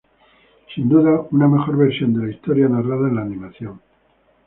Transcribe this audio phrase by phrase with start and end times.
[0.73, 3.79] Sin duda una mejor version de la historia narrada en la animación.